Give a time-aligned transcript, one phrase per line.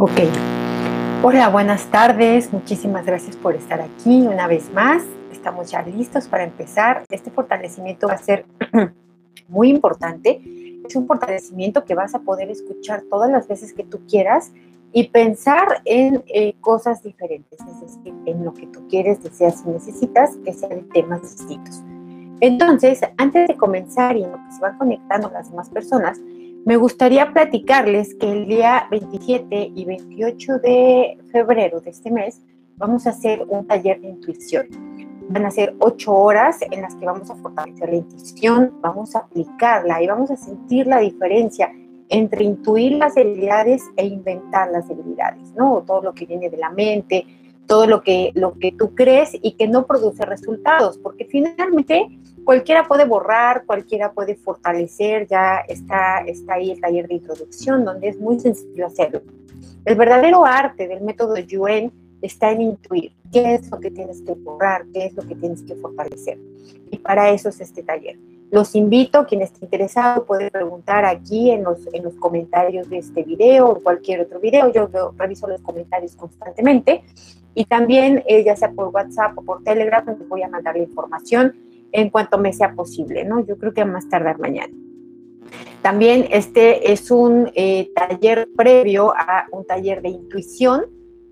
[0.00, 0.20] Ok.
[1.24, 2.52] Hola, buenas tardes.
[2.52, 5.02] Muchísimas gracias por estar aquí una vez más.
[5.32, 7.02] Estamos ya listos para empezar.
[7.10, 8.46] Este fortalecimiento va a ser
[9.48, 10.40] muy importante.
[10.86, 14.52] Es un fortalecimiento que vas a poder escuchar todas las veces que tú quieras
[14.92, 19.70] y pensar en eh, cosas diferentes, es decir, en lo que tú quieres, deseas y
[19.70, 21.82] necesitas, que sean temas distintos.
[22.40, 26.20] Entonces, antes de comenzar y en lo que se van conectando las demás personas,
[26.64, 32.42] me gustaría platicarles que el día 27 y 28 de febrero de este mes
[32.76, 34.66] vamos a hacer un taller de intuición.
[35.30, 39.20] Van a ser ocho horas en las que vamos a fortalecer la intuición, vamos a
[39.20, 41.70] aplicarla y vamos a sentir la diferencia
[42.08, 45.84] entre intuir las debilidades e inventar las debilidades, ¿no?
[45.86, 47.26] Todo lo que viene de la mente,
[47.66, 52.08] todo lo que, lo que tú crees y que no produce resultados, porque finalmente
[52.44, 58.08] cualquiera puede borrar, cualquiera puede fortalecer, ya está, está ahí el taller de introducción donde
[58.08, 59.22] es muy sencillo hacerlo.
[59.84, 64.34] El verdadero arte del método Yuen está en intuir qué es lo que tienes que
[64.34, 66.38] borrar, qué es lo que tienes que fortalecer.
[66.90, 68.18] Y para eso es este taller.
[68.50, 73.22] Los invito, quien esté interesado puede preguntar aquí en los, en los comentarios de este
[73.22, 74.72] video o cualquier otro video.
[74.72, 77.02] Yo, reviso los comentarios constantemente.
[77.54, 80.82] Y también, eh, ya sea por WhatsApp o por Telegram, les voy a mandar la
[80.82, 81.56] información
[81.92, 83.44] en cuanto me sea posible, ¿no?
[83.44, 84.72] Yo creo que más tardar mañana.
[85.82, 90.86] También este es un eh, taller previo a un taller de intuición,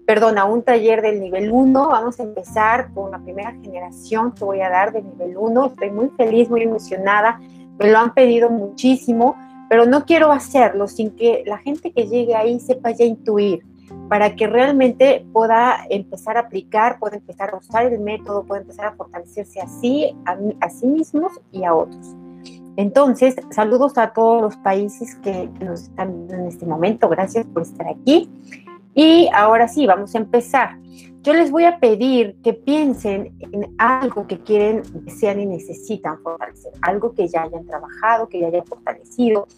[0.07, 1.89] perdón, a un taller del nivel 1.
[1.89, 5.67] Vamos a empezar con la primera generación que voy a dar del nivel 1.
[5.67, 7.41] Estoy muy feliz, muy emocionada.
[7.79, 9.37] Me lo han pedido muchísimo,
[9.69, 13.65] pero no quiero hacerlo sin que la gente que llegue ahí sepa ya intuir
[14.09, 18.87] para que realmente pueda empezar a aplicar, pueda empezar a usar el método, pueda empezar
[18.87, 22.15] a fortalecerse así, a, a sí mismos y a otros.
[22.77, 27.09] Entonces, saludos a todos los países que nos están viendo en este momento.
[27.09, 28.31] Gracias por estar aquí.
[28.95, 30.79] Y ahora sí, vamos a empezar.
[31.23, 36.73] Yo les voy a pedir que piensen en algo que quieren, desean y necesitan fortalecer,
[36.83, 39.49] algo que ya hayan trabajado, que ya hayan fortalecido,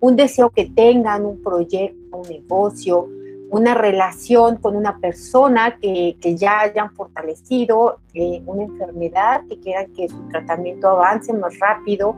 [0.00, 3.08] un deseo que tengan, un proyecto, un negocio,
[3.50, 10.08] una relación con una persona que, ya hayan fortalecido, eh, una enfermedad, que quieran que
[10.08, 12.14] su tratamiento avance más rápido,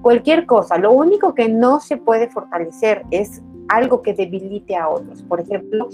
[0.00, 0.78] cualquier cosa.
[0.78, 5.22] Lo único que no se puede fortalecer es algo que debilite a otros.
[5.22, 5.88] Por ejemplo,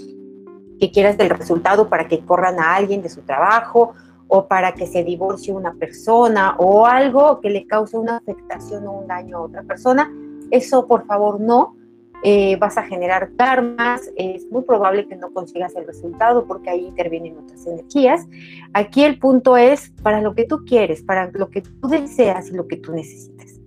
[0.79, 3.93] que quieras del resultado para que corran a alguien de su trabajo
[4.27, 8.91] o para que se divorcie una persona o algo que le cause una afectación o
[8.93, 10.11] un daño a otra persona.
[10.51, 11.75] Eso, por favor, no
[12.23, 16.85] eh, vas a generar karmas, es muy probable que no consigas el resultado porque ahí
[16.85, 18.27] intervienen otras energías.
[18.73, 22.53] Aquí el punto es para lo que tú quieres, para lo que tú deseas y
[22.53, 23.59] lo que tú necesitas.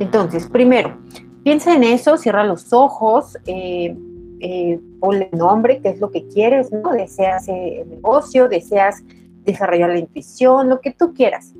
[0.00, 0.98] Entonces, primero,
[1.42, 3.96] piensa en eso, cierra los ojos, eh,
[4.40, 6.92] eh, ponle nombre, qué es lo que quieres, ¿no?
[6.92, 9.02] Deseas el negocio, deseas
[9.44, 11.54] desarrollar la intuición, lo que tú quieras.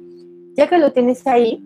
[0.56, 1.64] Ya que lo tienes ahí,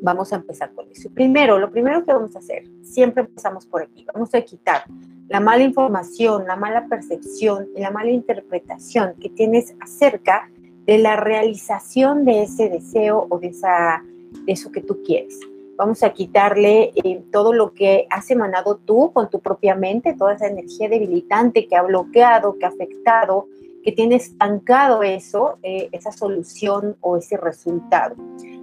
[0.00, 1.10] Vamos a empezar con eso.
[1.10, 4.84] Primero, lo primero que vamos a hacer, siempre empezamos por aquí, vamos a quitar
[5.28, 10.50] la mala información, la mala percepción y la mala interpretación que tienes acerca
[10.86, 14.02] de la realización de ese deseo o de, esa,
[14.46, 15.38] eso que tú quieres.
[15.76, 20.32] Vamos a quitarle eh, todo lo que has emanado tú con tu propia mente, toda
[20.32, 23.46] esa energía debilitante que ha bloqueado, que ha afectado,
[23.84, 28.16] que tiene estancado eso, eh, esa solución o ese resultado.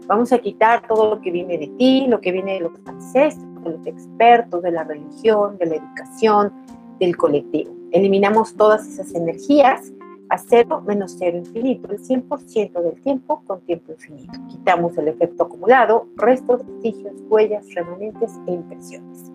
[0.07, 3.63] Vamos a quitar todo lo que viene de ti, lo que viene de los ancestros,
[3.63, 6.53] de los expertos, de la religión, de la educación,
[6.99, 7.73] del colectivo.
[7.91, 9.91] Eliminamos todas esas energías
[10.29, 14.33] a cero menos cero infinito, el 100% del tiempo con tiempo infinito.
[14.49, 19.31] Quitamos el efecto acumulado, restos, vestigios, huellas, remanentes e impresiones.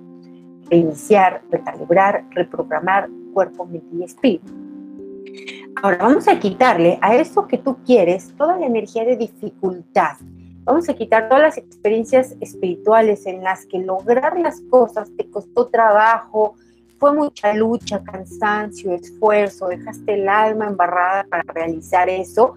[0.69, 4.53] Reiniciar, recalibrar, reprogramar cuerpo, mente y espíritu.
[5.83, 10.17] Ahora vamos a quitarle a eso que tú quieres toda la energía de dificultad,
[10.65, 15.69] Vamos a quitar todas las experiencias espirituales en las que lograr las cosas te costó
[15.69, 16.55] trabajo,
[16.99, 22.55] fue mucha lucha, cansancio, esfuerzo, dejaste el alma embarrada para realizar eso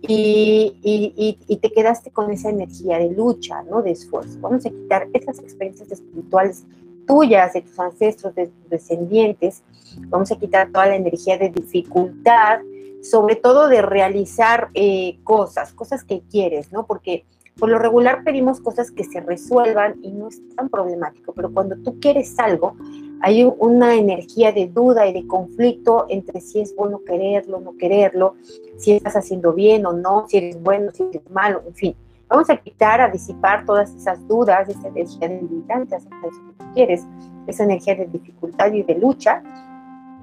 [0.00, 3.82] y, te quedaste con esa energía de lucha, ¿no?
[3.82, 4.38] de esfuerzo.
[4.40, 6.64] Vamos a quitar esas experiencias espirituales
[7.06, 9.62] tuyas, de tus ancestros, de tus descendientes.
[10.08, 12.60] Vamos a quitar toda la energía de dificultad,
[13.02, 16.86] sobre todo de realizar eh, cosas, cosas que quieres, ¿no?
[16.86, 17.24] Porque
[17.60, 21.76] por lo regular pedimos cosas que se resuelvan y no es tan problemático, pero cuando
[21.76, 22.74] tú quieres algo,
[23.20, 28.34] hay una energía de duda y de conflicto entre si es bueno quererlo, no quererlo,
[28.78, 31.94] si estás haciendo bien o no, si eres bueno, si eres malo, en fin.
[32.28, 36.64] Vamos a quitar, a disipar todas esas dudas, esa energía debilitante acerca de eso que
[36.64, 37.06] tú quieres,
[37.46, 39.42] esa energía de dificultad y de lucha.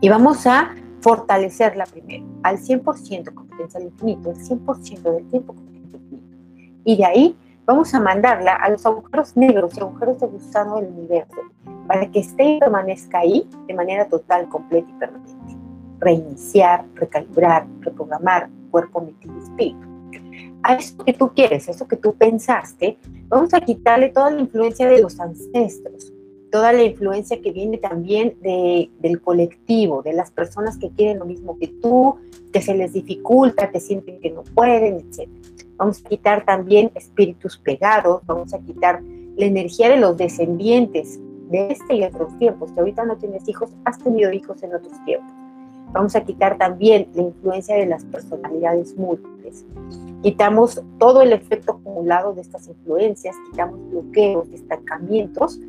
[0.02, 5.77] Y vamos a fortalecerla primero, al 100% con potencial infinito, el 100% del tiempo infinito.
[6.88, 7.36] Y de ahí
[7.66, 11.36] vamos a mandarla a los agujeros negros y agujeros de gusano del universo,
[11.86, 15.58] para que esté y permanezca ahí de manera total, completa y permanente.
[16.00, 19.86] Reiniciar, recalibrar, reprogramar cuerpo, mente y espíritu.
[20.64, 22.98] A eso que tú quieres, a eso que tú pensaste,
[23.28, 26.14] vamos a quitarle toda la influencia de los ancestros,
[26.54, 31.26] toda la influencia que viene también de, del colectivo, de las personas que quieren lo
[31.26, 32.16] mismo que tú,
[32.54, 35.28] que se les dificulta, que sienten que no pueden, etc.
[35.78, 39.02] Vamos a quitar también espíritus pegados, vamos a quitar
[39.36, 41.20] la energía de los descendientes
[41.50, 44.94] de este y otros tiempos, que ahorita no tienes hijos, has tenido hijos en otros
[45.06, 45.32] tiempos.
[45.94, 49.66] Vamos a quitar también la influencia de las personalidades múltiples.
[50.22, 55.60] Quitamos todo el efecto acumulado de estas influencias, quitamos bloqueos, estancamientos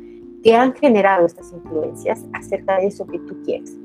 [0.43, 3.77] que han generado estas influencias acerca de eso que tú quieres.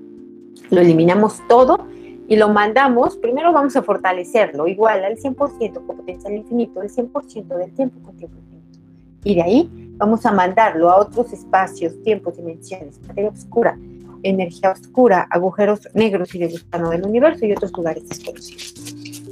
[0.71, 1.79] Lo eliminamos todo
[2.27, 7.57] y lo mandamos, primero vamos a fortalecerlo, igual al 100% con potencial infinito, el 100%
[7.57, 8.79] del tiempo con tiempo infinito.
[9.25, 13.79] Y de ahí vamos a mandarlo a otros espacios, tiempos, dimensiones, materia oscura,
[14.23, 18.75] energía oscura, agujeros negros y de gusano del universo y otros lugares desconocidos.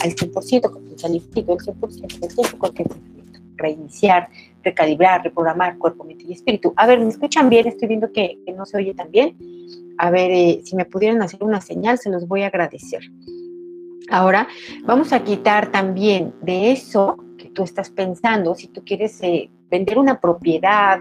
[0.03, 3.13] Al 100% con potencial infinito, el 100% del tiempo con tiempo infinito
[3.63, 4.29] reiniciar,
[4.63, 6.75] recalibrar, reprogramar cuerpo, mente y espíritu.
[6.77, 7.67] A ver, ¿me escuchan bien?
[7.67, 9.37] Estoy viendo que, no se oye tan bien.
[10.03, 13.03] A ver, eh, si me pudieran hacer una señal, se los voy a agradecer.
[14.11, 14.49] Ahora,
[14.83, 19.99] vamos a quitar también de eso que tú estás pensando, si tú quieres eh, vender
[19.99, 20.99] una propiedad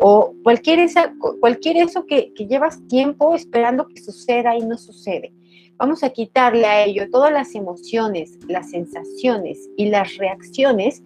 [0.00, 5.32] o cualquier, esa, cualquier eso que, que llevas tiempo esperando que suceda y no sucede.
[5.78, 11.02] Vamos a quitarle a ello todas las emociones, las sensaciones y las reacciones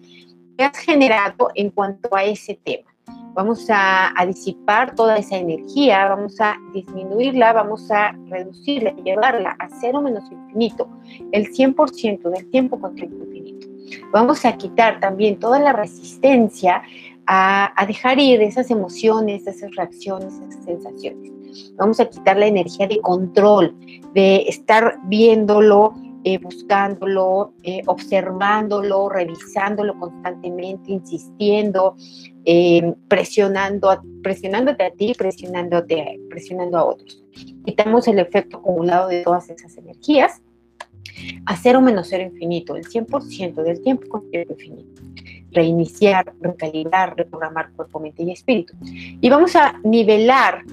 [0.57, 2.96] que has generado en cuanto a ese tema.
[3.37, 10.01] Vamos a, disipar toda esa energía, vamos a disminuirla, vamos a reducirla, llevarla a cero
[10.01, 10.89] menos infinito,
[11.31, 13.67] el 100% del tiempo con tiempo infinito.
[14.11, 16.81] Vamos a quitar también toda la resistencia
[17.27, 21.31] a, a dejar ir esas emociones, esas reacciones, esas sensaciones.
[21.75, 23.75] Vamos a quitar la energía de control,
[24.15, 25.93] de estar viéndolo
[26.29, 31.95] eh, buscándolo, eh, observándolo, revisándolo constantemente, insistiendo,
[32.43, 37.23] eh, presionando, presionándote a ti, presionándote, presionando a otros.
[37.63, 40.41] Quitamos el efecto acumulado de todas esas energías
[41.45, 45.01] a cero menos cero infinito, el 100% del tiempo con tiempo infinito.
[45.51, 48.73] Reiniciar, recalibrar, reprogramar cuerpo, mente y espíritu.
[48.81, 50.65] Y vamos a nivelar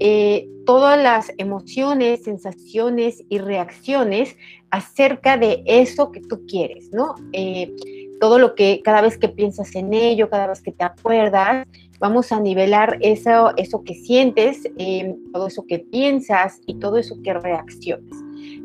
[0.00, 4.36] eh, todas las emociones, sensaciones y reacciones
[4.72, 7.14] acerca de eso que tú quieres, ¿no?
[7.32, 7.72] Eh,
[8.18, 11.66] todo lo que cada vez que piensas en ello, cada vez que te acuerdas,
[12.00, 17.16] vamos a nivelar eso, eso que sientes, eh, todo eso que piensas y todo eso
[17.22, 18.16] que reaccionas.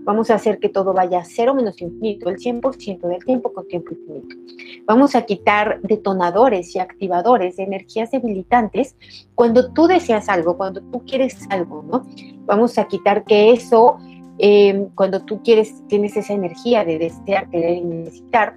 [0.06, 3.68] Vamos a hacer que todo vaya a cero menos infinito, el 100% del tiempo con
[3.68, 4.38] tiempo infinito.
[4.86, 8.96] Vamos a quitar detonadores y activadores de energías debilitantes
[9.36, 12.08] cuando tú deseas algo, cuando tú quieres algo, ¿no?
[12.46, 13.98] Vamos a quitar que eso,
[14.40, 18.56] eh, cuando tú quieres, tienes esa energía de desear, querer y necesitar,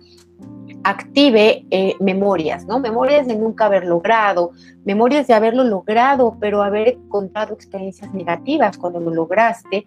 [0.84, 2.78] active eh, memorias, ¿no?
[2.78, 4.52] Memorias de nunca haber logrado,
[4.84, 9.84] memorias de haberlo logrado, pero haber contado experiencias negativas cuando lo lograste,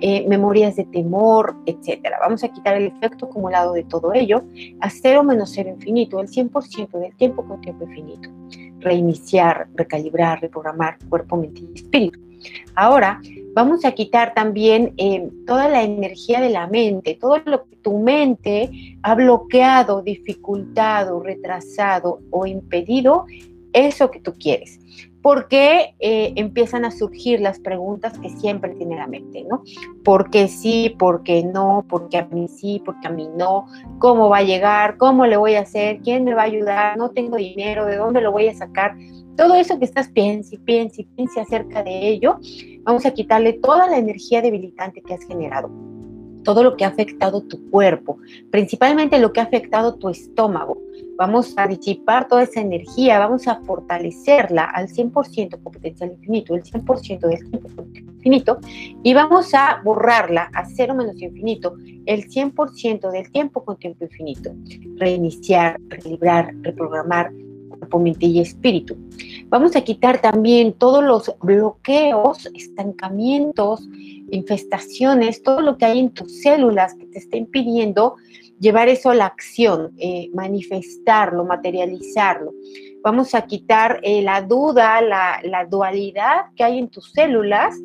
[0.00, 2.18] eh, memorias de temor, etcétera.
[2.20, 4.44] Vamos a quitar el efecto acumulado de todo ello
[4.80, 8.28] a cero menos cero infinito, el 100% del tiempo con tiempo infinito.
[8.80, 12.20] Reiniciar, recalibrar, reprogramar cuerpo, mente y espíritu.
[12.74, 13.20] Ahora,
[13.54, 17.98] vamos a quitar también eh, toda la energía de la mente, todo lo que tu
[17.98, 23.26] mente ha bloqueado, dificultado, retrasado o impedido
[23.72, 24.80] eso que tú quieres.
[25.22, 29.62] Porque eh, empiezan a surgir las preguntas que siempre tiene la mente, ¿no?
[30.04, 30.94] ¿Por qué sí?
[30.98, 31.86] ¿Por qué no?
[31.88, 32.82] ¿Por qué a mí sí?
[32.84, 33.66] ¿Por qué a mí no?
[34.00, 34.98] ¿Cómo va a llegar?
[34.98, 36.00] ¿Cómo le voy a hacer?
[36.02, 36.98] ¿Quién me va a ayudar?
[36.98, 38.96] No tengo dinero, ¿de dónde lo voy a sacar?
[39.36, 42.38] Todo eso que estás piense piense y piense acerca de ello,
[42.84, 45.70] vamos a quitarle toda la energía debilitante que has generado,
[46.44, 48.18] todo lo que ha afectado tu cuerpo,
[48.50, 50.78] principalmente lo que ha afectado tu estómago.
[51.16, 56.62] Vamos a disipar toda esa energía, vamos a fortalecerla al 100% con potencial infinito, el
[56.62, 58.58] 100% del tiempo infinito,
[59.02, 61.76] y vamos a borrarla a cero menos infinito,
[62.06, 64.52] el 100% del tiempo con tiempo infinito.
[64.96, 67.32] Reiniciar, relibrar, reprogramar,
[67.76, 68.96] cuerpo, y espíritu.
[69.48, 73.88] Vamos a quitar también todos los bloqueos, estancamientos,
[74.30, 78.16] infestaciones, todo lo que hay en tus células que te está impidiendo
[78.58, 82.52] llevar eso a la acción, eh, manifestarlo, materializarlo.
[83.02, 87.76] Vamos a quitar eh, la duda, la, la dualidad que hay en tus células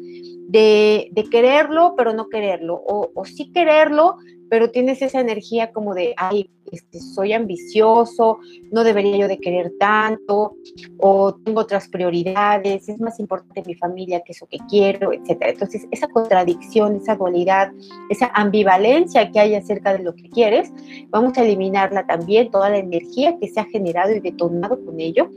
[0.47, 4.17] de, quererlo, pero no quererlo, o, o sí quererlo,
[4.49, 8.39] pero tienes esa energía como de, ay, este, soy ambicioso,
[8.71, 10.55] no debería yo de querer tanto,
[10.99, 15.37] o tengo otras prioridades, es más importante mi familia que eso que quiero, etc.
[15.41, 17.71] Entonces, esa contradicción, esa dualidad,
[18.09, 20.71] esa ambivalencia que hay acerca de lo que quieres,
[21.09, 25.29] vamos a eliminarla también, toda la energía que se ha generado y detonado con ello,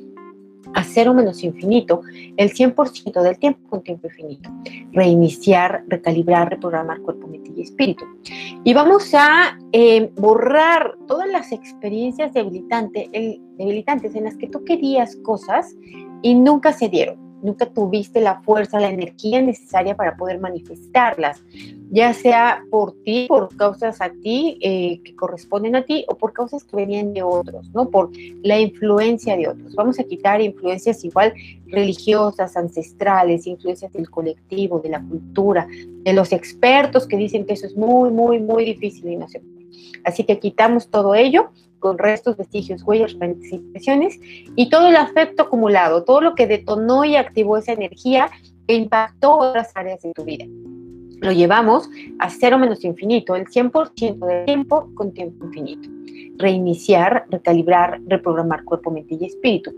[0.75, 2.03] a cero menos infinito
[2.37, 4.51] el 100% del tiempo con tiempo infinito.
[4.93, 8.05] Reiniciar, recalibrar, reprogramar cuerpo, mente y espíritu.
[8.65, 15.17] Y vamos a eh, borrar todas las experiencias debilitantes, debilitantes en las que tú querías
[15.17, 15.75] cosas
[16.23, 21.43] y nunca se dieron nunca tuviste la fuerza, la energía necesaria para poder manifestarlas,
[21.91, 26.33] ya sea por ti, por causas a ti eh, que corresponden a ti o por
[26.33, 27.91] causas que venían de otros, ¿no?
[27.91, 28.11] Por
[28.43, 29.75] la influencia de otros.
[29.75, 31.35] Vamos a quitar influencias igual
[31.67, 37.67] religiosas, ancestrales, influencias del colectivo, de la cultura, de los expertos que dicen que eso
[37.67, 39.53] es muy, muy, muy difícil y no se puede.
[40.05, 41.51] Así que quitamos todo ello
[41.83, 43.15] con restos, vestigios, huellas,
[43.51, 44.19] impresiones
[44.57, 48.31] y todo el afecto acumulado, todo lo que detonó y activó esa energía
[48.67, 50.47] que impactó otras áreas de tu vida.
[51.21, 56.02] Lo llevamos a cero menos infinito, el 100% del tiempo con tiempo infinito
[56.37, 59.73] reiniciar, recalibrar, reprogramar cuerpo, mente y espíritu.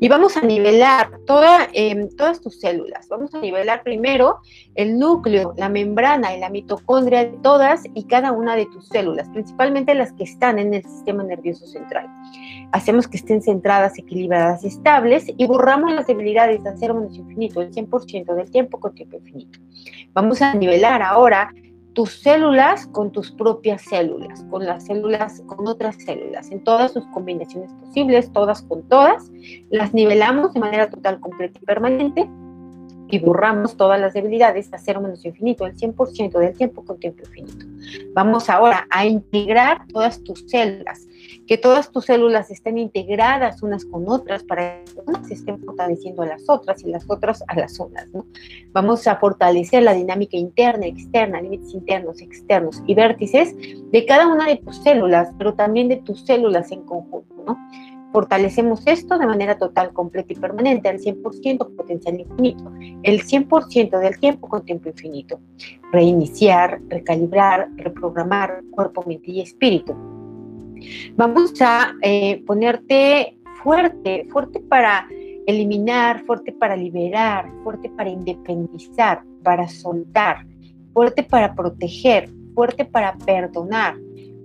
[0.00, 3.08] Y vamos a nivelar toda, em, todas tus células.
[3.08, 4.38] Vamos a nivelar primero
[4.74, 9.28] el núcleo, la membrana y la mitocondria de todas y cada una de tus células,
[9.30, 12.06] principalmente las que están en el sistema nervioso central.
[12.72, 17.72] Hacemos que estén centradas, equilibradas, estables y borramos las debilidades de cero menos infinito, el
[17.72, 19.58] 100% del tiempo con tiempo infinito.
[20.12, 21.52] Vamos a nivelar ahora
[21.94, 27.04] tus células con tus propias células, con las células, con otras células, en todas sus
[27.08, 29.30] combinaciones posibles, todas con todas,
[29.70, 32.30] las nivelamos de manera total, completa y permanente
[33.12, 37.22] y borramos todas las debilidades a cero menos infinito, el 100% del tiempo con tiempo
[37.26, 37.66] infinito.
[38.14, 41.06] Vamos ahora a integrar todas tus células,
[41.46, 46.26] que todas tus células estén integradas unas con otras para que unas estén fortaleciendo a
[46.26, 48.08] las otras y las otras a las unas.
[48.72, 53.54] Vamos a fortalecer la dinámica interna, externa, límites internos, externos y vértices
[53.90, 57.34] de cada una de tus células, pero también de tus células en conjunto.
[57.46, 57.58] ¿no?
[58.12, 62.70] Fortalecemos esto de manera total, completa y permanente, al 100% con potencial infinito,
[63.02, 65.40] el 100% del tiempo con tiempo infinito.
[65.92, 69.94] Reiniciar, recalibrar, reprogramar cuerpo, mente y espíritu.
[71.16, 75.06] Vamos a eh, ponerte fuerte, fuerte para
[75.46, 80.46] eliminar, fuerte para liberar, fuerte para independizar, para soltar,
[80.92, 83.96] fuerte para proteger, fuerte para perdonar,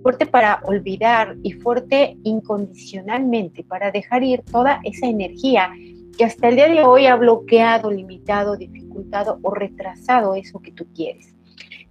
[0.02, 5.72] fuerte para olvidar y fuerte incondicionalmente para dejar ir toda esa energía
[6.18, 10.88] que hasta el día de hoy ha bloqueado, limitado, dificultado o retrasado eso que tú
[10.96, 11.37] quieres.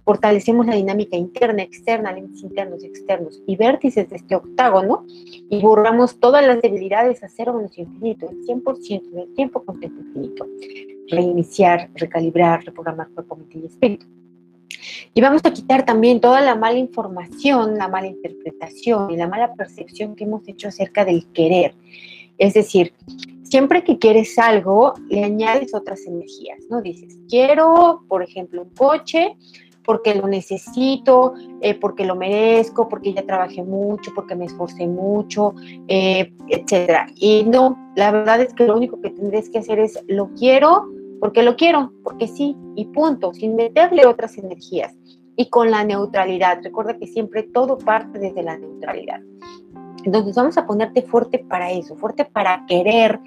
[0.07, 5.05] Fortalecemos la dinámica interna, externa, límites internos, externos y vértices de este octágono
[5.49, 9.99] y borramos todas las debilidades a cero menos infinito, el 100% del tiempo con tiempo
[9.99, 10.47] infinito.
[11.09, 14.05] Reiniciar, recalibrar, reprogramar cuerpo, mente y espíritu.
[15.13, 19.55] Y vamos a quitar también toda la mala información, la mala interpretación y la mala
[19.55, 21.75] percepción que hemos hecho acerca del querer.
[22.37, 22.93] Es decir,
[23.43, 26.81] siempre que quieres algo, le añades otras energías, ¿no?
[26.81, 29.35] Dices, quiero, por ejemplo, un coche
[29.87, 35.55] porque lo necesito, eh, porque lo merezco, porque ya trabajé mucho, porque me esforcé mucho,
[35.87, 37.07] eh, etcétera.
[37.15, 40.89] Y no, la verdad es que lo único que tendrías que hacer es lo quiero
[41.21, 44.93] porque lo quiero, porque sí, y punto, sin meterle otras energías
[45.37, 46.59] y con la neutralidad.
[46.61, 49.21] Recuerda que siempre todo parte desde la neutralidad.
[50.03, 53.19] Entonces vamos a ponerte fuerte para eso, fuerte para querer,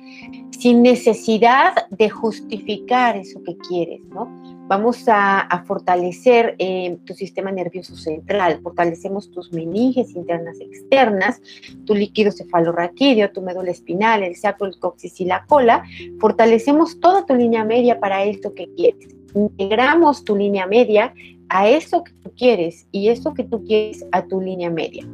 [0.51, 4.29] sin necesidad de justificar eso que quieres, ¿no?
[4.71, 11.43] Vamos a, fortalecer eh, tu sistema nervioso central, fortalecemos tus meninges internas externas,
[11.87, 15.83] tu líquido cefalorraquídeo, tu médula espinal, el sacro, el coxis y la cola.
[16.21, 19.09] Fortalecemos toda tu línea media para esto que quieres.
[19.35, 21.13] Integramos tu línea media
[21.49, 25.05] a eso que tú quieres y eso que tú quieres a tu línea media.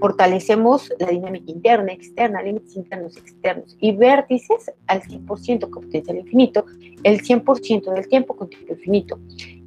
[0.00, 6.66] Fortalecemos la dinámica interna, externa, límites internos, externos y vértices al 100% con potencial infinito,
[7.02, 9.18] el 100% del tiempo con tiempo infinito.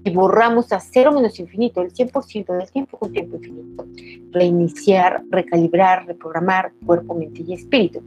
[0.03, 3.85] Y borramos a cero menos infinito, el 100% del tiempo con tiempo infinito.
[4.31, 8.01] Reiniciar, recalibrar, reprogramar cuerpo, mente y espíritu.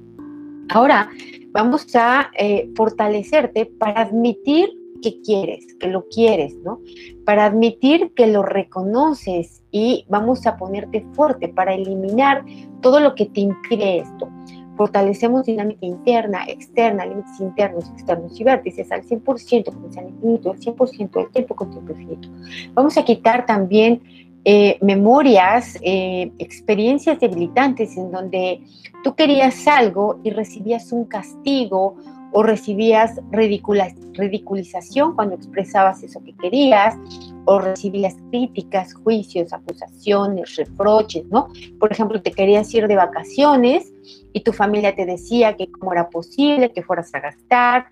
[0.70, 1.10] Ahora
[1.50, 6.80] vamos a eh, fortalecerte para admitir que quieres, que lo quieres, ¿no?
[7.24, 12.44] Para admitir que lo reconoces y vamos a ponerte fuerte para eliminar
[12.80, 14.28] todo lo que te impide esto.
[14.76, 21.10] Fortalecemos dinámica interna, externa, límites internos, externos y vértices al 100% potencial infinito, al 100%
[21.10, 22.28] del tiempo con tiempo infinito.
[22.72, 24.00] Vamos a quitar también
[24.46, 28.62] eh, memorias, eh, experiencias debilitantes en donde
[29.04, 31.96] tú querías algo y recibías un castigo
[32.32, 36.96] o recibías ridiculización cuando expresabas eso que querías,
[37.44, 41.48] o recibías críticas, juicios, acusaciones, reproches, ¿no?
[41.78, 43.92] Por ejemplo, te querías ir de vacaciones
[44.32, 47.86] y tu familia te decía que cómo era posible que fueras a gastar,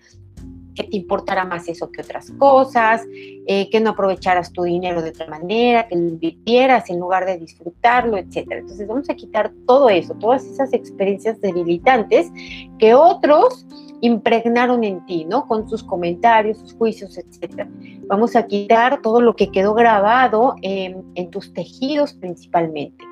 [0.79, 5.09] que te importara más eso que otras cosas, eh, que no aprovecharas tu dinero de
[5.09, 8.47] otra manera, que lo invirtieras en lugar de disfrutarlo, etc.
[8.51, 12.31] Entonces vamos a quitar todo eso, todas esas experiencias debilitantes
[12.77, 13.65] que otros
[14.01, 15.47] impregnaron en ti, ¿no?
[15.47, 17.67] Con sus comentarios, sus juicios, etc.
[18.07, 23.03] Vamos a quitar todo lo que quedó grabado en, tus tejidos principalmente.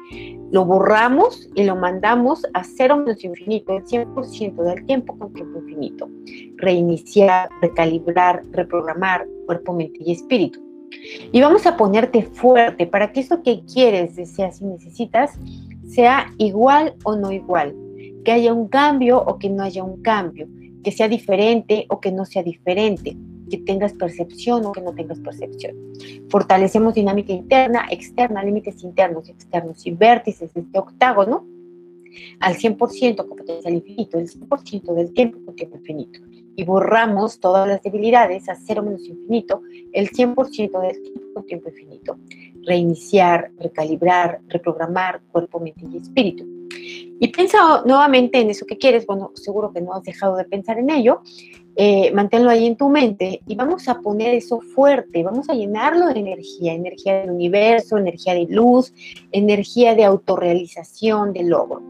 [0.52, 5.60] Lo borramos y lo mandamos a cero menos infinito, el 100% del tiempo con tiempo
[5.60, 6.10] infinito.
[6.56, 10.62] Reiniciar, recalibrar, reprogramar cuerpo, mente y espíritu.
[11.32, 15.38] Y vamos a ponerte fuerte para que eso que quieres, deseas y necesitas
[15.88, 17.76] sea igual o no igual,
[18.24, 20.48] que haya un cambio o que no haya un cambio,
[20.88, 23.18] que sea diferente o que no sea diferente,
[23.50, 25.76] que tengas percepción o que no tengas percepción.
[26.30, 31.46] Fortalecemos dinámica interna, externa, límites internos externos y vértices de este octágono
[32.40, 36.22] al 100% con potencial infinito, el 100% del tiempo con tiempo infinito.
[36.56, 41.68] Y borramos todas las debilidades a cero menos infinito, el 100% del tiempo con tiempo
[41.68, 42.18] infinito.
[42.66, 46.57] Reiniciar, recalibrar, reprogramar cuerpo, mente y espíritu
[47.20, 50.78] y piensa nuevamente en eso que quieres, bueno, seguro que no has dejado de pensar
[50.80, 51.22] en ello,
[51.76, 56.08] eh, manténlo ahí en tu mente y vamos a poner eso fuerte, vamos a llenarlo
[56.08, 58.94] de energía, energía del universo, energía de luz,
[59.32, 61.84] energía de autorrealización, de logro.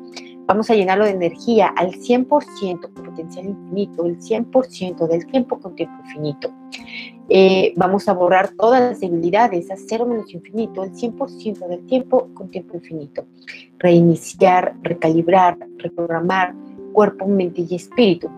[0.45, 5.75] Vamos a llenarlo de energía al 100% con potencial infinito, el 100% del tiempo con
[5.75, 6.53] tiempo infinito.
[7.29, 12.29] Eh, vamos a borrar todas las debilidades a cero menos infinito, el 100% del tiempo
[12.33, 13.25] con tiempo infinito.
[13.79, 16.53] Reiniciar, recalibrar, reprogramar
[16.93, 18.29] cuerpo, mente y espíritu.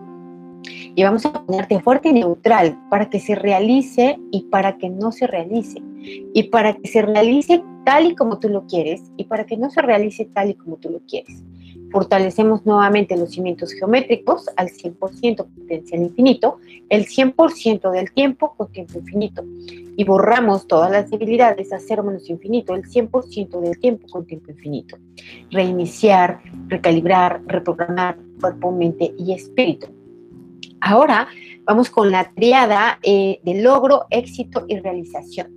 [0.94, 5.12] Y vamos a ponerte fuerte y neutral para que se realice y para que no
[5.12, 5.80] se realice.
[6.34, 9.70] Y para que se realice tal y como tú lo quieres y para que no
[9.70, 11.42] se realice tal y como tú lo quieres.
[11.90, 18.98] Fortalecemos nuevamente los cimientos geométricos al 100% potencial infinito, el 100% del tiempo con tiempo
[18.98, 19.44] infinito.
[19.96, 24.50] Y borramos todas las debilidades a cero menos infinito, el 100% del tiempo con tiempo
[24.52, 24.96] infinito.
[25.50, 29.88] Reiniciar, recalibrar, reprogramar cuerpo, mente y espíritu.
[30.80, 31.28] Ahora
[31.64, 35.48] vamos con la triada eh, de logro, éxito y realización.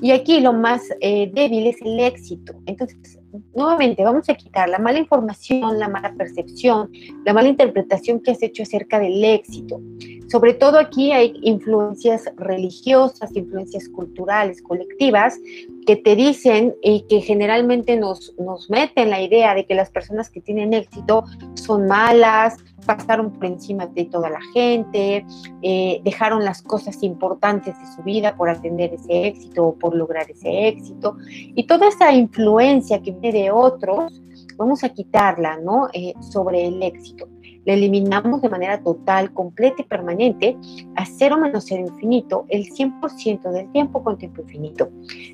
[0.00, 2.54] Y aquí lo más eh, débil es el éxito.
[2.66, 3.18] Entonces,
[3.54, 6.90] nuevamente, vamos a quitar la mala información, la mala percepción,
[7.24, 9.80] la mala interpretación que has hecho acerca del éxito.
[10.28, 15.38] Sobre todo aquí hay influencias religiosas, influencias culturales, colectivas,
[15.84, 20.30] que te dicen y que generalmente nos, nos meten la idea de que las personas
[20.30, 25.24] que tienen éxito son malas, pasaron por encima de toda la gente,
[25.62, 30.30] eh, dejaron las cosas importantes de su vida por atender ese éxito o por lograr
[30.30, 31.16] ese éxito.
[31.28, 34.22] Y toda esa influencia que viene de otros,
[34.56, 35.88] vamos a quitarla, ¿no?
[35.92, 37.28] Eh, sobre el éxito.
[37.64, 40.56] La eliminamos de manera total, completa y permanente
[40.96, 44.90] a cero menos cero infinito el 100% del tiempo con tiempo infinito.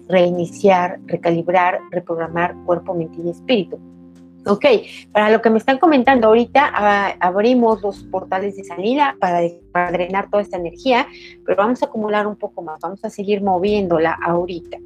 [0.08, 3.78] Reiniciar, recalibrar, reprogramar cuerpo, mente y espíritu.
[4.46, 4.64] Ok,
[5.12, 9.92] para lo que me están comentando ahorita, ah, abrimos los portales de salida para, para,
[9.92, 11.06] drenar toda esta energía,
[11.44, 14.78] pero vamos a acumular un poco más, vamos a seguir moviéndola ahorita.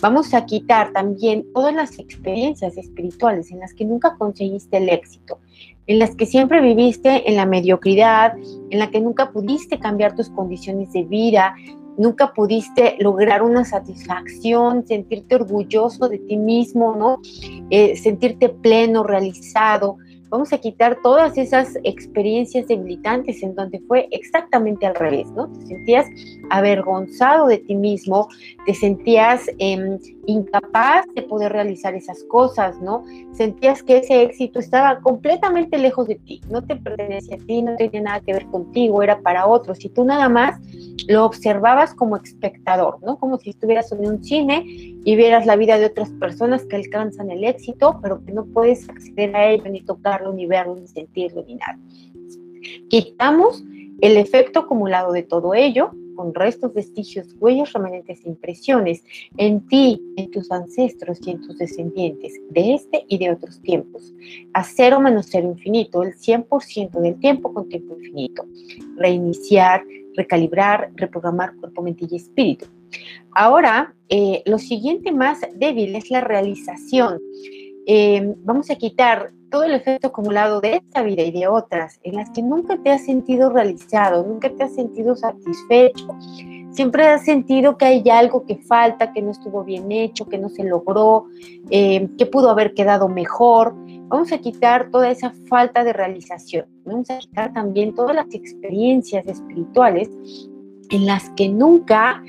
[0.00, 5.38] Vamos a quitar también todas las experiencias espirituales en las que nunca conseguiste el éxito,
[5.86, 8.34] en las que siempre viviste en la mediocridad,
[8.70, 11.54] en la que nunca pudiste cambiar tus condiciones de vida,
[11.98, 17.20] nunca pudiste lograr una satisfacción, sentirte orgulloso de ti mismo, ¿no?
[17.70, 19.96] Eh, sentirte pleno, realizado.
[20.28, 25.48] Vamos a quitar todas esas experiencias debilitantes en donde fue exactamente al revés, ¿no?
[25.48, 26.06] Te sentías
[26.50, 28.28] avergonzado de ti mismo,
[28.66, 33.04] te sentías em, incapaz de poder realizar esas cosas, ¿no?
[33.32, 37.76] Sentías que ese éxito estaba completamente lejos de ti, no te pertenecía a ti, no
[37.76, 40.60] tenía nada que ver contigo, era para otros, y tú nada más
[41.08, 43.18] lo observabas como espectador, ¿no?
[43.18, 47.30] Como si estuvieras en un cine y vieras la vida de otras personas que alcanzan
[47.30, 51.44] el éxito, pero que no puedes acceder a ello, ni tocarlo, ni verlo, ni sentirlo,
[51.46, 51.78] ni nada.
[52.88, 53.64] Quitamos
[54.00, 59.04] el efecto acumulado de todo ello con restos, vestigios, huellas, remanentes e impresiones
[59.36, 64.12] en ti, en tus ancestros y en tus descendientes, de este y de otros tiempos.
[64.54, 68.44] A cero menos cero infinito, el 100% del tiempo con tiempo infinito.
[68.96, 69.84] Reiniciar,
[70.16, 72.66] recalibrar, reprogramar cuerpo, mente y espíritu.
[73.32, 77.20] Ahora, eh, lo siguiente más débil es la realización.
[77.86, 82.16] Eh, vamos a quitar todo el efecto acumulado de esta vida y de otras en
[82.16, 86.08] las que nunca te has sentido realizado, nunca te has sentido satisfecho,
[86.70, 90.48] siempre has sentido que hay algo que falta, que no estuvo bien hecho, que no
[90.48, 91.26] se logró,
[91.70, 93.74] eh, que pudo haber quedado mejor.
[94.08, 96.66] Vamos a quitar toda esa falta de realización.
[96.84, 100.10] Vamos a quitar también todas las experiencias espirituales
[100.90, 102.22] en las que nunca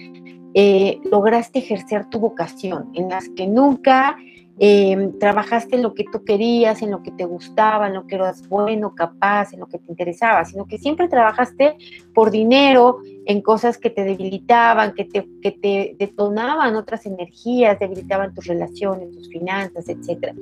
[0.53, 4.17] eh, lograste ejercer tu vocación, en las que nunca
[4.59, 8.15] eh, trabajaste en lo que tú querías, en lo que te gustaba, en lo que
[8.15, 11.77] eras bueno, capaz, en lo que te interesaba, sino que siempre trabajaste
[12.13, 18.33] por dinero, en cosas que te debilitaban, que te, que te detonaban otras energías, debilitaban
[18.33, 20.33] tus relaciones, tus finanzas, etc.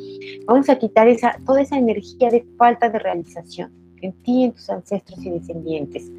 [0.46, 4.70] Vamos a quitar esa, toda esa energía de falta de realización en ti, en tus
[4.70, 6.12] ancestros y descendientes.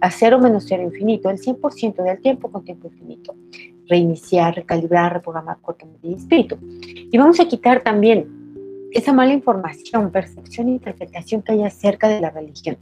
[0.00, 3.34] A cero menos cero infinito, el 100% del tiempo con tiempo infinito
[3.88, 6.58] reiniciar, recalibrar, reprogramar cuerpo, y espíritu.
[6.60, 8.41] Y vamos a quitar también
[8.94, 12.76] esa mala información, percepción e interpretación que hay acerca de la religión,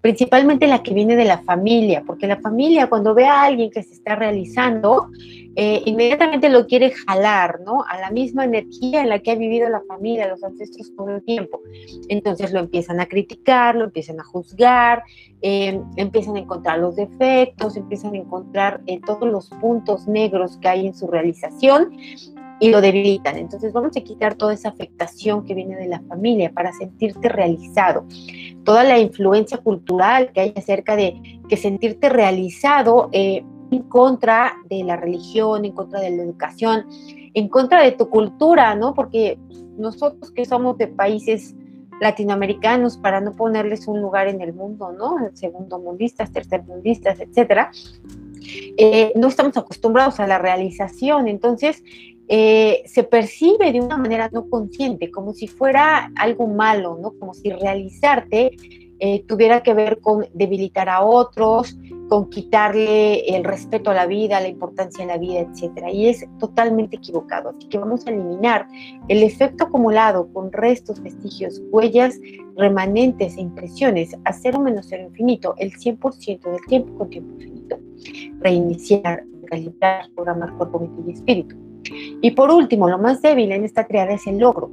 [0.00, 3.82] principalmente la que viene de la familia, porque la familia cuando ve a alguien que
[3.82, 5.08] se está realizando,
[5.56, 7.84] eh, inmediatamente lo quiere jalar, ¿no?
[7.88, 11.24] A la misma energía en la que ha vivido la familia, los ancestros todo el
[11.24, 11.60] tiempo.
[12.08, 15.04] Entonces lo empiezan a criticar, lo empiezan a juzgar,
[15.42, 20.68] eh, empiezan a encontrar los defectos, empiezan a encontrar eh, todos los puntos negros que
[20.68, 21.92] hay en su realización
[22.60, 23.36] y lo debilitan.
[23.36, 28.06] Entonces vamos a quitar toda esa afectación que viene de la familia para sentirte realizado.
[28.64, 34.84] Toda la influencia cultural que hay acerca de que sentirte realizado eh, en contra de
[34.84, 36.86] la religión, en contra de la educación,
[37.34, 38.94] en contra de tu cultura, ¿no?
[38.94, 39.38] Porque
[39.76, 41.54] nosotros que somos de países
[42.00, 45.16] latinoamericanos, para no ponerles un lugar en el mundo, ¿no?
[45.34, 47.70] Segundo mundistas, tercer mundistas, etcétera,
[48.76, 51.28] eh, no estamos acostumbrados a la realización.
[51.28, 51.82] Entonces,
[52.28, 57.12] eh, se percibe de una manera no consciente, como si fuera algo malo, ¿no?
[57.18, 58.52] Como si realizarte
[59.00, 61.76] eh, tuviera que ver con debilitar a otros,
[62.08, 65.90] con quitarle el respeto a la vida, la importancia de la vida, etcétera.
[65.90, 67.50] Y es totalmente equivocado.
[67.50, 68.66] Así que vamos a eliminar
[69.08, 72.18] el efecto acumulado con restos, vestigios, huellas,
[72.56, 77.78] remanentes e impresiones a cero menos cero infinito, el 100% del tiempo con tiempo infinito.
[78.40, 81.63] Reiniciar, calibrar, programar cuerpo, mente y espíritu.
[82.22, 84.70] Y por último, lo más débil en esta triada es el logro.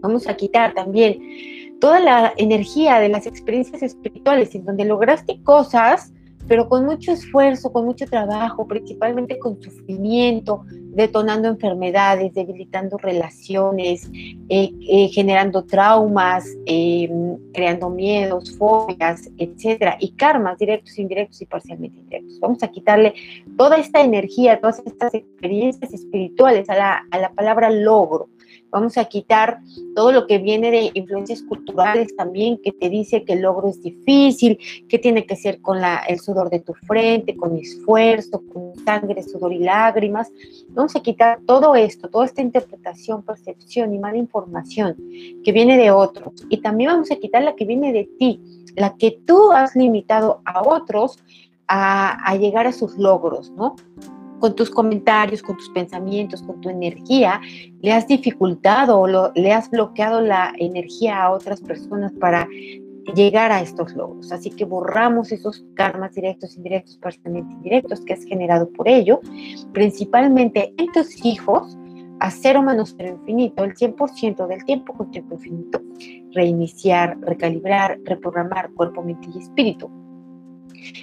[0.00, 1.18] Vamos a quitar también
[1.80, 6.12] toda la energía de las experiencias espirituales en donde lograste cosas,
[6.46, 14.08] pero con mucho esfuerzo, con mucho trabajo, principalmente con sufrimiento, detonando enfermedades, debilitando relaciones,
[14.48, 17.10] eh, eh, generando traumas, eh,
[17.52, 22.40] creando miedos, fobias, etcétera, y karmas directos, indirectos y parcialmente indirectos.
[22.40, 23.14] Vamos a quitarle
[23.56, 28.28] toda esta energía, todas estas experiencias espirituales a la, a la palabra logro
[28.74, 29.60] vamos a quitar
[29.94, 33.80] todo lo que viene de influencias culturales también, que te dice que el logro es
[33.80, 35.78] difícil, que tiene que ser con
[36.08, 40.32] el sudor de tu frente, con esfuerzo, con sangre, sudor y lágrimas.
[40.84, 44.94] Vamos a quitar todo esto, toda esta interpretación, percepción y mala información
[45.42, 46.44] que viene de otros.
[46.50, 48.38] Y también vamos a quitar la que viene de ti,
[48.76, 51.24] la que tú has limitado a otros
[51.68, 53.76] a, a llegar a sus logros, ¿no?
[54.40, 57.40] con tus comentarios, con tus pensamientos, con tu energía,
[57.80, 62.46] le has dificultado o le has bloqueado la energía a otras personas para
[63.14, 64.32] llegar a estos logros.
[64.32, 69.20] Así que borramos esos karmas directos, indirectos, parcialmente indirectos que has generado por ello,
[69.72, 71.76] principalmente en tus hijos,
[72.20, 75.80] a cero menos cero infinito, el 100% del tiempo con tiempo infinito.
[76.32, 79.90] Reiniciar, recalibrar, reprogramar cuerpo, mente y espíritu.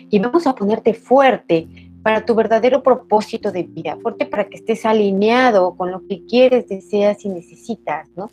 [0.10, 1.68] Y vamos a ponerte fuerte
[2.02, 6.68] para tu verdadero propósito de vida, fuerte para que estés alineado con lo que quieres,
[6.68, 8.32] deseas y necesitas, ¿no?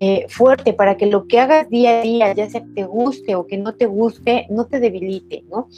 [0.00, 3.34] Eh, fuerte para que lo que hagas día a día, ya sea que te guste
[3.34, 5.68] o que no te guste, no te debilite, ¿no?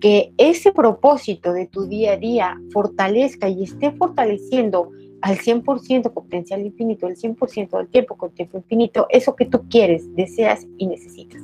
[0.00, 4.90] Que ese propósito de tu día a día fortalezca y esté fortaleciendo
[5.22, 9.62] al 100% con potencial infinito, el 100% del tiempo con tiempo infinito, eso que tú
[9.70, 11.42] quieres, deseas y necesitas.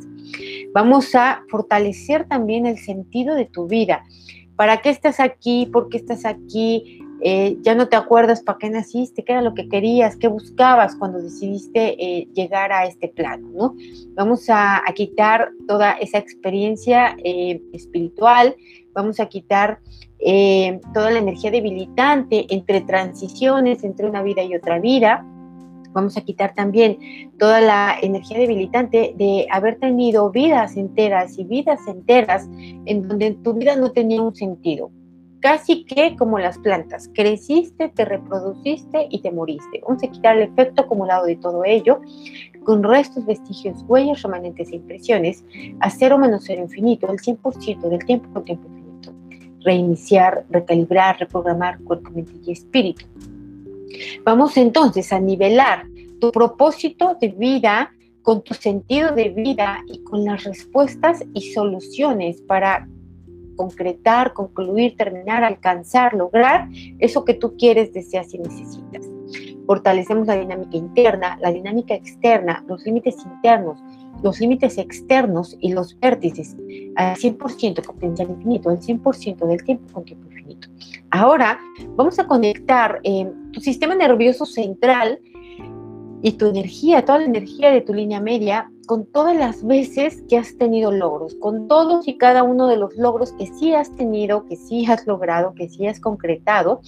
[0.75, 4.03] Vamos a fortalecer también el sentido de tu vida
[4.57, 5.69] ¿Para qué estás aquí?
[5.71, 7.03] ¿Por qué estás aquí?
[7.21, 10.97] Eh, ya no te acuerdas para qué naciste, qué era lo que querías, qué buscabas
[10.97, 13.75] cuando decidiste eh, llegar a este plano, ¿no?
[14.15, 18.57] Vamos a, quitar toda esa experiencia eh, espiritual,
[18.95, 19.81] vamos a quitar
[20.95, 25.23] toda la energía debilitante entre transiciones, entre una vida y otra vida.
[25.93, 26.99] Vamos a quitar también
[27.39, 32.49] toda la energía debilitante de haber tenido vidas enteras y vidas enteras
[32.87, 34.91] en donde tu vida no tenía un sentido
[35.47, 39.81] casi que como las plantas, creciste, te reproduciste y te moriste.
[39.87, 42.01] Vamos a quitar el efecto acumulado de todo ello,
[42.65, 45.45] con restos, vestigios, huellas, remanentes e impresiones,
[45.79, 49.15] a cero menos cero infinito, el 100% del tiempo con tiempo infinito.
[49.61, 53.07] Reiniciar, recalibrar, reprogramar cuerpo, mente y espíritu.
[54.25, 55.85] Vamos entonces a nivelar
[56.21, 62.41] tu propósito de vida con tu sentido de vida y con las respuestas y soluciones
[62.41, 62.89] para
[63.57, 69.11] concretar, concluir, terminar, alcanzar, lograr eso que tú quieres, deseas y necesitas.
[69.67, 73.83] Fortalecemos la dinámica interna, la dinámica externa, los límites internos,
[74.23, 76.57] los límites externos y los vértices
[76.95, 80.69] al 100% con potencial infinito, al 100% del tiempo con tiempo infinito.
[81.11, 81.59] Ahora
[81.97, 85.21] vamos a conectar eh, tu sistema nervioso central
[86.23, 90.39] y tu energía, toda la energía de tu línea media con todas las veces que
[90.39, 94.47] has tenido logros, con todos y cada uno de los logros que sí has tenido,
[94.47, 96.81] que sí has logrado, que sí has concretado,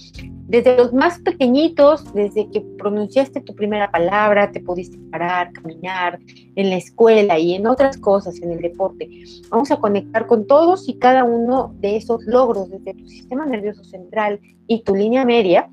[0.47, 6.19] desde los más pequeñitos, desde que pronunciaste tu primera palabra, te pudiste parar, caminar
[6.55, 9.07] en la escuela y en otras cosas, en el deporte.
[9.49, 13.83] Vamos a conectar con todos y cada uno de esos logros desde tu sistema nervioso
[13.83, 15.69] central y tu línea media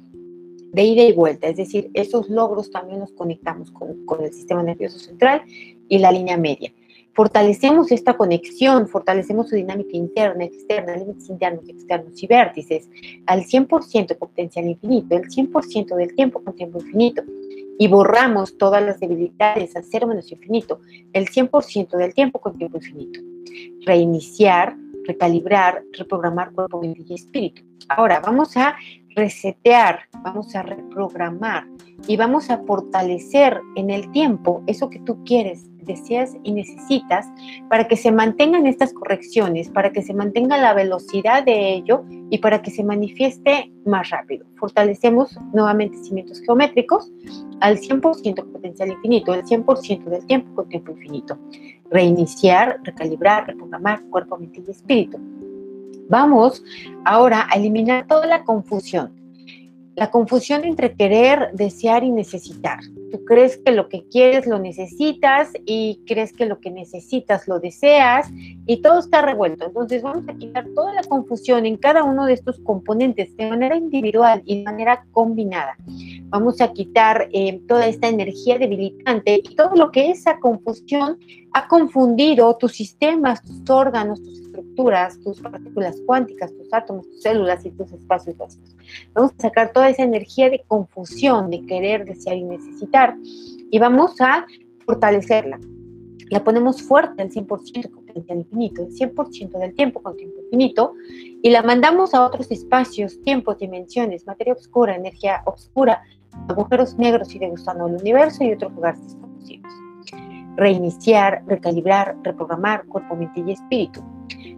[0.72, 4.62] de ida y vuelta, es decir, esos logros también los conectamos con, con el sistema
[4.62, 5.40] nervioso central
[5.88, 6.72] y la línea media.
[7.16, 12.90] Fortalecemos esta conexión, fortalecemos su dinámica interna, externa, límites internos, externos y vértices
[13.24, 17.22] al 100% potencial infinito, el 100% del tiempo con tiempo infinito.
[17.78, 20.80] Y borramos todas las debilidades al cero menos infinito,
[21.14, 23.20] el 100% del tiempo con tiempo infinito.
[23.86, 27.62] Reiniciar, recalibrar, reprogramar cuerpo, mente y espíritu.
[27.88, 28.76] Ahora vamos a
[29.14, 31.66] resetear, vamos a reprogramar
[32.06, 37.26] y vamos a fortalecer en el tiempo eso que tú quieres, deseas y necesitas
[37.70, 42.38] para que se mantengan estas correcciones, para que se mantenga la velocidad de ello y
[42.38, 44.46] para que se manifieste más rápido.
[44.56, 47.12] Fortalecemos nuevamente cimientos geométricos
[47.60, 51.38] al 100% potencial infinito, el 100% del tiempo con tiempo infinito.
[51.90, 55.18] Reiniciar, recalibrar, reprogramar cuerpo, mente y espíritu
[56.08, 56.62] Vamos
[57.04, 59.12] ahora a eliminar toda la confusión.
[59.96, 62.80] La confusión entre querer, desear y necesitar.
[63.10, 67.60] Tú crees que lo que quieres lo necesitas y crees que lo que necesitas lo
[67.60, 68.28] deseas
[68.66, 69.64] y todo está revuelto.
[69.64, 73.74] Entonces vamos a quitar toda la confusión en cada uno de estos componentes de manera
[73.74, 75.78] individual y de manera combinada.
[76.24, 81.18] Vamos a quitar eh, toda esta energía debilitante y todo lo que esa confusión
[81.56, 87.64] ha confundido tus sistemas, tus órganos, tus estructuras, tus partículas cuánticas, tus átomos, tus células
[87.64, 88.76] y tus espacios vacíos.
[89.14, 93.16] Vamos a sacar toda esa energía de confusión, de querer, desear y necesitar
[93.70, 94.44] y vamos a
[94.84, 95.58] fortalecerla.
[96.28, 100.92] La ponemos fuerte al 100% con potencial infinito, el 100% del tiempo con tiempo infinito,
[101.42, 106.02] y la mandamos a otros espacios, tiempos, dimensiones, materia oscura, energía oscura,
[106.48, 109.85] agujeros negros y degustando el universo y otros lugares desconocidos
[110.56, 114.02] reiniciar, recalibrar, reprogramar cuerpo, mente y espíritu.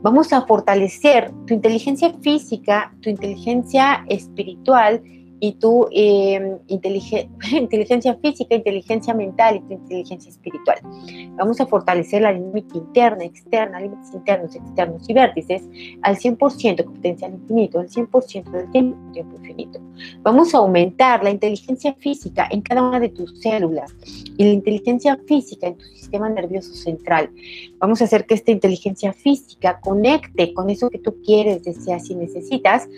[0.00, 5.02] Vamos a fortalecer tu inteligencia física, tu inteligencia espiritual
[5.40, 10.78] y tu em, inteligencia física, inteligencia mental y tu inteligencia espiritual.
[11.36, 15.62] Vamos a fortalecer la dinámica interna, externa, límites internos, externos y vértices
[16.02, 19.80] al 100% con potencial infinito, al 100% del tiempo, tiempo infinito.
[20.22, 23.94] Vamos a aumentar la inteligencia física en cada una de tus células
[24.36, 27.30] y la inteligencia física en tu sistema nervioso central.
[27.78, 32.14] Vamos a hacer que esta inteligencia física conecte con eso que tú quieres, deseas y
[32.14, 32.88] necesitas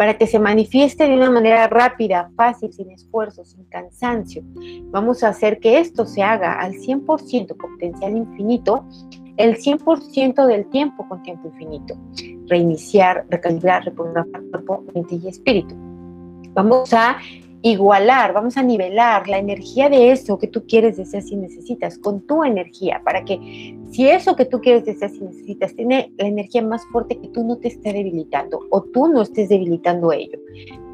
[0.00, 4.42] para que se manifieste de una manera rápida, fácil, sin esfuerzo, sin cansancio.
[4.84, 8.86] Vamos a hacer que esto se haga al 100% con potencial infinito,
[9.36, 11.98] el 100% del tiempo con tiempo infinito.
[12.46, 15.74] Reiniciar, recalibrar, reprogramar cuerpo, mente y espíritu.
[16.54, 17.18] Vamos a
[17.62, 22.22] igualar, vamos a nivelar la energía de eso que tú quieres, deseas y necesitas con
[22.22, 26.62] tu energía, para que si eso que tú quieres, deseas y necesitas tiene la energía
[26.62, 30.38] más fuerte, que tú no te esté debilitando o tú no estés debilitando ello.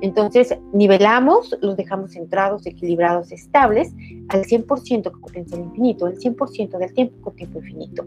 [0.01, 3.93] Entonces, nivelamos, los dejamos centrados, equilibrados, estables,
[4.29, 8.05] al 100% con potencial infinito, el 100% del tiempo con tiempo infinito.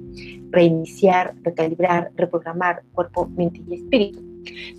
[0.52, 4.29] Reiniciar, recalibrar, reprogramar cuerpo, mente y espíritu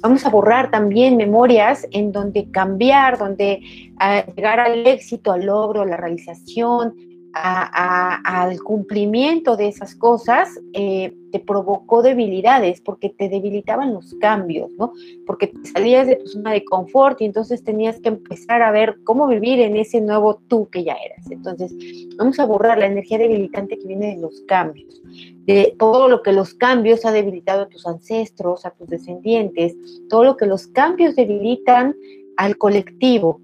[0.00, 3.62] Vamos a borrar también memorias en donde cambiar, donde
[3.98, 6.94] ah, llegar al éxito, al logro, a la realización,
[7.32, 14.92] al cumplimiento de esas cosas, eh, te provocó debilidades, porque te debilitaban los cambios, ¿no?
[15.26, 19.26] Porque salías de tu zona de confort y entonces tenías que empezar a ver cómo
[19.26, 21.30] vivir en ese nuevo tú que ya eras.
[21.30, 21.74] Entonces,
[22.16, 25.02] vamos a borrar la energía debilitante que viene de los cambios,
[25.46, 29.76] de todo lo que los cambios ha debilitado a tus ancestros, a tus descendientes,
[30.08, 31.94] todo lo que los cambios debilitan
[32.36, 33.40] al colectivo,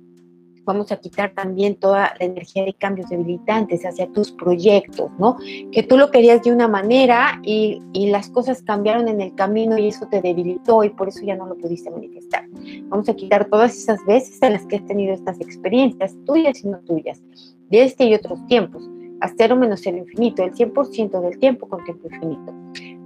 [0.66, 5.38] vamos a quitar también toda la energía de cambios debilitantes hacia tus proyectos, ¿no?
[5.72, 9.88] Que tú lo querías de una manera y, las cosas cambiaron en el camino y
[9.88, 12.44] eso te debilitó y por eso ya no lo pudiste manifestar.
[12.85, 16.68] Vamos a quitar todas esas veces en las que has tenido estas experiencias, tuyas y
[16.68, 17.20] no tuyas,
[17.68, 18.88] de este y otros tiempos,
[19.20, 22.55] a cero menos cero infinito, el 100% del tiempo con tiempo infinito.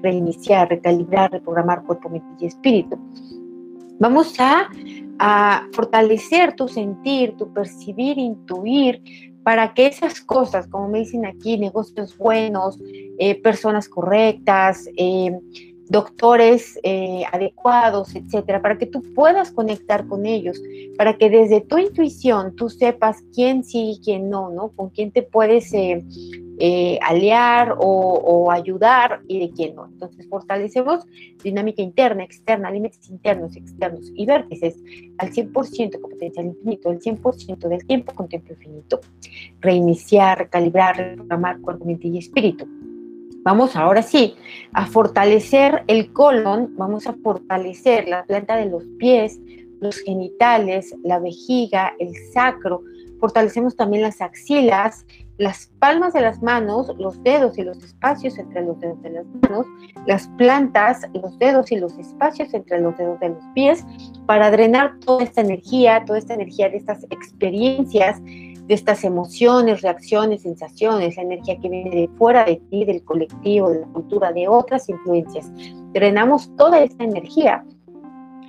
[0.02, 2.98] Reiniciar, recalibrar, reprogramar cuerpo, mente y espíritu.
[3.98, 4.68] Vamos a
[5.22, 9.02] a fortalecer tu sentir, tu percibir, intuir,
[9.42, 12.78] para que esas cosas, como me dicen aquí, negocios buenos,
[13.18, 15.38] eh, personas correctas, eh,
[15.90, 20.59] doctores eh, adecuados, etcétera, para que tú puedas conectar con ellos,
[20.96, 24.70] para que desde tu intuición tú sepas quién sí y quién no, ¿no?
[24.70, 25.70] Con quién te puedes
[26.62, 29.86] eh, aliar o, ayudar y de quién no.
[29.86, 31.06] Entonces fortalecemos
[31.42, 34.76] dinámica interna, externa, límites internos, externos y vértices
[35.16, 39.00] al 100% con potencial infinito, el 100% del tiempo con tiempo infinito.
[39.60, 42.68] Reiniciar, recalibrar, reprogramar cuerpo, mente y espíritu.
[43.42, 44.34] Vamos ahora sí
[44.74, 49.40] a fortalecer el colon, vamos a fortalecer la planta de los pies,
[49.80, 52.82] los genitales, la vejiga, el sacro,
[53.18, 55.06] fortalecemos también las axilas,
[55.40, 59.26] las palmas de las manos, los dedos y los espacios entre los dedos de las
[59.40, 59.64] manos,
[60.07, 63.87] las plantas, los dedos y los espacios entre los dedos de los pies,
[64.26, 70.42] para drenar toda esta energía, toda esta energía de estas experiencias, de estas emociones, reacciones,
[70.42, 74.46] sensaciones, la energía que viene de fuera de ti, del colectivo, de la cultura, de
[74.46, 75.50] otras influencias.
[75.94, 77.64] Drenamos toda esta energía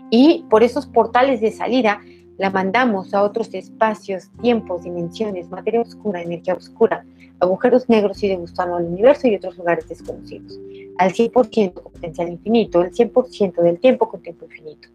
[0.09, 2.01] y por esos portales de salida
[2.41, 7.05] la mandamos a otros espacios, tiempos, dimensiones, materia oscura, energía oscura,
[7.39, 10.59] agujeros negros y de gusano al universo y otros lugares desconocidos.
[10.97, 14.89] Al 100% con potencial infinito, el 100% del tiempo con tiempo infinito.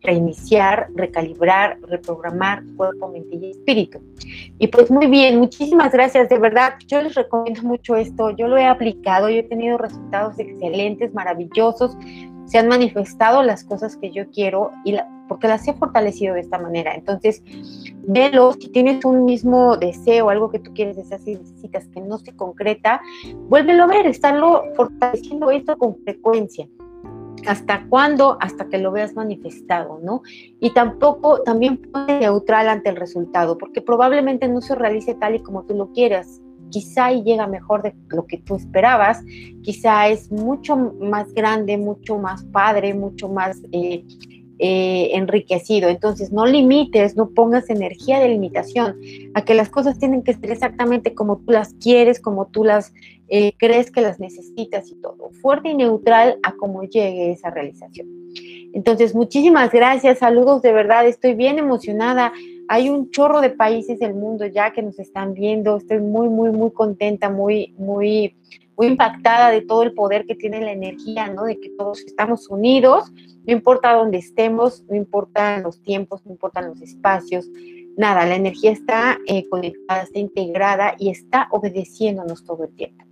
[0.00, 4.00] Reiniciar, recalibrar, reprogramar cuerpo, mente y espíritu.
[4.60, 6.74] Y pues muy bien, muchísimas gracias, de verdad.
[6.86, 8.30] Yo les recomiendo mucho esto.
[8.30, 11.96] Yo lo he aplicado, yo he tenido resultados excelentes, maravillosos
[12.52, 14.98] se han manifestado las cosas que yo quiero y
[15.32, 16.94] porque las he fortalecido de esta manera.
[16.94, 17.42] Entonces,
[18.06, 22.18] velo, si tienes un mismo deseo, algo que tú quieres desear y necesitas que no
[22.18, 23.00] se concreta,
[23.48, 26.68] vuélvelo a ver, estarlo fortaleciendo esto con frecuencia.
[27.46, 28.36] ¿Hasta cuándo?
[28.40, 30.20] Hasta que lo veas manifestado, ¿no?
[30.60, 35.42] Y tampoco, también ponte neutral ante el resultado, porque probablemente no se realice tal y
[35.42, 36.42] como tú lo quieras
[36.72, 39.22] quizá y llega mejor de lo que tú esperabas,
[39.62, 44.04] quizá es mucho más grande, mucho más padre, mucho más eh,
[44.64, 45.88] eh, enriquecido.
[45.88, 49.00] Entonces, no limites, no pongas energía de limitación
[49.34, 52.94] a que las cosas tienen que ser exactamente como tú las quieres, como tú las
[53.28, 55.30] eh, crees que las necesitas y todo.
[55.40, 58.06] Fuerte y neutral a cómo llegue esa realización.
[58.72, 62.32] Entonces, muchísimas gracias, saludos de verdad, estoy bien emocionada
[62.68, 65.76] hay un chorro de países del mundo ya que nos están viendo.
[65.76, 68.34] Estoy muy, muy, muy contenta, muy, muy,
[68.76, 71.44] muy impactada de todo el poder que tiene la energía, ¿no?
[71.44, 73.12] De que todos estamos unidos,
[73.46, 77.48] no importa dónde estemos, no importan los tiempos, no importan los espacios,
[77.96, 83.04] nada, la energía está eh, conectada, está integrada y está obedeciéndonos todo el tiempo.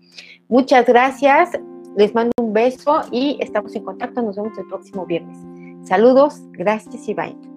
[0.49, 1.51] Muchas gracias,
[1.97, 5.39] les mando un beso y estamos en contacto, nos vemos el próximo viernes.
[5.87, 7.50] Saludos, gracias y bye.